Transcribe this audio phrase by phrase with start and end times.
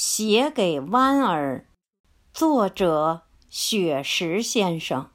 [0.00, 1.66] 写给弯儿，
[2.32, 5.10] 作者雪石先生。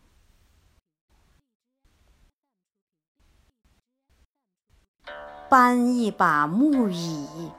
[5.49, 7.49] 搬一把木椅，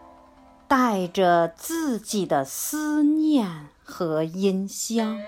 [0.68, 5.18] 带着自己的思念和音香，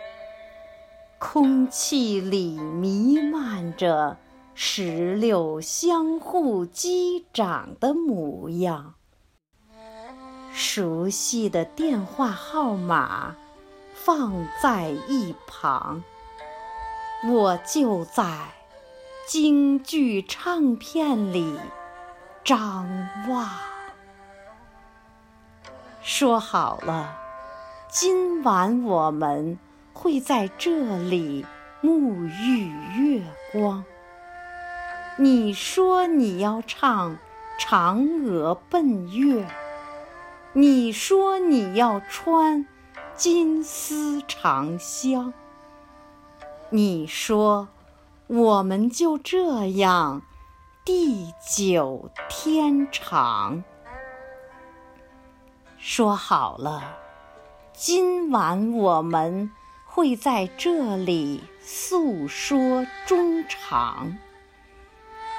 [1.19, 4.19] 空气里弥漫着
[4.53, 8.96] 石榴相互击掌的模样。
[10.59, 13.37] 熟悉的电话号码
[13.93, 16.03] 放在一旁，
[17.29, 18.55] 我就在
[19.29, 21.61] 京剧唱片里
[22.43, 22.89] 张
[23.29, 23.51] 望。
[26.01, 27.15] 说好了，
[27.91, 29.59] 今晚我们
[29.93, 31.45] 会在这里
[31.83, 33.85] 沐浴月光。
[35.19, 37.11] 你说你要唱
[37.61, 39.45] 《嫦娥奔月》。
[40.59, 42.67] 你说你要穿
[43.15, 45.35] 金丝长香，
[46.71, 47.69] 你说
[48.27, 50.23] 我们就这样
[50.83, 53.65] 地久天长。
[55.77, 56.97] 说好了，
[57.75, 59.51] 今晚我们
[59.85, 64.17] 会在这里诉说衷肠。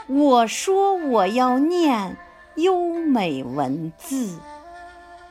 [0.05, 2.15] 我说我要念
[2.57, 4.37] 优美文字。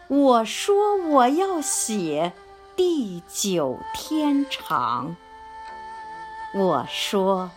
[0.08, 2.32] 我说我要写
[2.76, 5.16] 地久天长。
[6.54, 7.50] 我说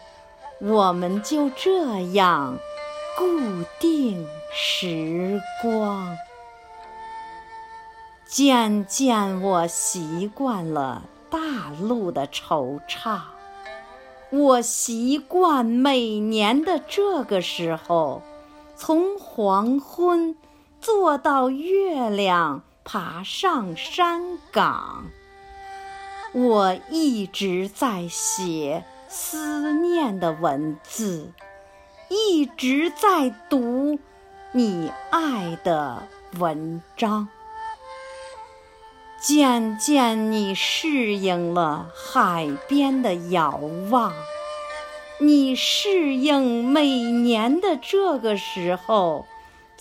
[0.59, 2.57] 我们就这样
[3.17, 6.17] 固定时光。
[8.25, 11.39] 渐渐我习惯了大
[11.79, 13.19] 陆的惆怅，
[14.31, 18.21] 我习惯每年的这个时候，
[18.75, 20.35] 从黄昏。
[20.81, 25.07] 坐到月亮爬上山岗，
[26.31, 31.31] 我一直在写思念的文字，
[32.09, 33.99] 一直在读
[34.53, 36.07] 你爱的
[36.37, 37.27] 文章。
[39.21, 43.59] 渐渐你适应了海边的遥
[43.89, 44.13] 望，
[45.19, 49.25] 你适应每年的这个时候。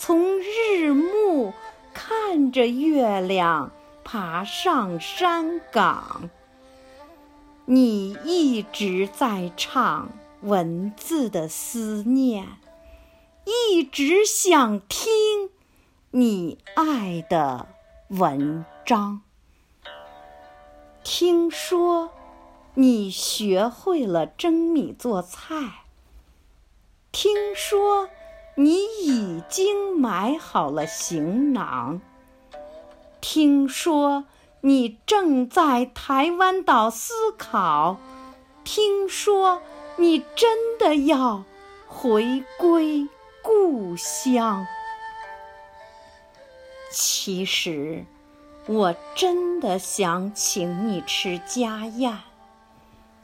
[0.00, 1.52] 从日暮
[1.92, 3.72] 看着月亮
[4.04, 6.30] 爬上山岗，
[7.64, 10.10] 你一直在唱
[10.42, 12.46] 文字的思念，
[13.44, 15.50] 一直想听
[16.12, 17.66] 你爱的
[18.06, 19.22] 文章。
[21.02, 22.12] 听说
[22.74, 25.82] 你学会了蒸米做菜，
[27.10, 28.08] 听说。
[28.60, 28.74] 你
[29.04, 32.00] 已经买好了行囊。
[33.20, 34.24] 听说
[34.62, 37.98] 你正在台湾岛思考。
[38.64, 39.62] 听说
[39.94, 41.44] 你真的要
[41.86, 43.06] 回归
[43.44, 44.66] 故乡。
[46.90, 48.04] 其实，
[48.66, 52.18] 我真的想请你吃家宴。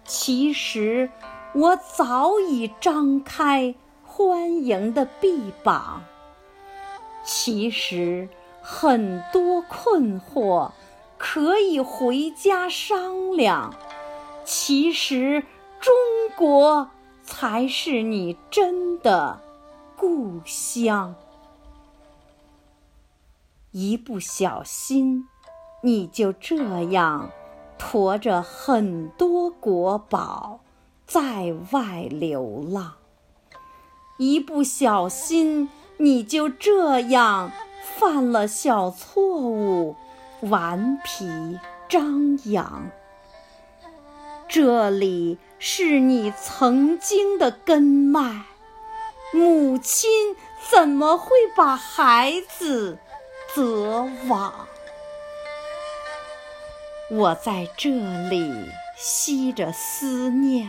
[0.05, 1.11] 其实，
[1.55, 3.75] 我早已张开。
[4.17, 6.05] 欢迎的臂膀。
[7.25, 8.29] 其实
[8.63, 10.71] 很多困惑
[11.19, 13.75] 可以回家商量。
[14.45, 15.43] 其实
[15.81, 15.93] 中
[16.37, 16.89] 国
[17.25, 19.41] 才是你真的
[19.97, 21.17] 故乡。
[23.73, 25.27] 一不小心，
[25.83, 27.31] 你就这样
[27.77, 30.61] 驮着很多国宝
[31.05, 32.95] 在外流浪。
[34.17, 37.51] 一不小心，你就这样
[37.99, 39.97] 犯了小错误，
[40.41, 41.59] 顽皮
[41.89, 42.91] 张扬。
[44.49, 48.43] 这里是你曾经的根脉，
[49.33, 50.37] 母亲
[50.71, 52.99] 怎么会把孩子
[53.53, 54.69] 责往？
[57.11, 57.91] 我在这
[58.29, 60.69] 里吸着思念，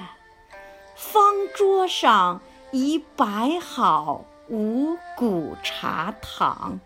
[0.96, 2.42] 方桌上。
[2.75, 6.81] 已摆好五谷茶堂，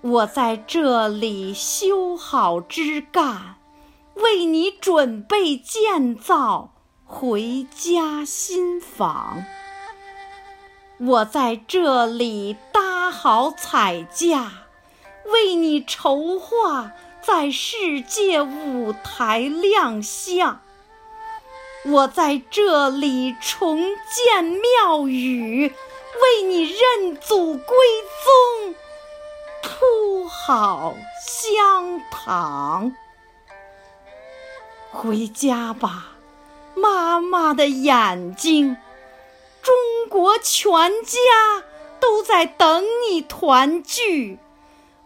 [0.00, 3.56] 我在这里修好枝干，
[4.14, 6.72] 为你准备建造
[7.04, 9.44] 回家新房。
[10.98, 14.50] 我在这里搭好彩架，
[15.26, 20.62] 为你筹划在世界舞台亮相。
[21.86, 23.80] 我在这里重
[24.12, 27.76] 建庙宇，为你认祖归
[28.24, 28.74] 宗
[29.62, 30.94] 铺好。
[31.22, 32.94] 香堂。
[34.90, 36.12] 回家吧，
[36.74, 38.76] 妈妈的眼睛，
[39.62, 39.74] 中
[40.08, 41.64] 国全家
[41.98, 44.38] 都在等你团聚。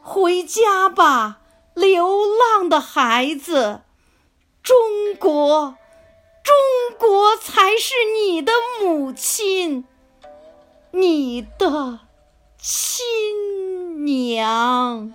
[0.03, 1.39] 回家吧，
[1.75, 3.83] 流浪的孩子，
[4.63, 5.77] 中国，
[6.45, 6.55] 中
[6.99, 9.87] 国才是你的母亲，
[10.91, 12.01] 你的
[12.59, 15.15] 亲娘。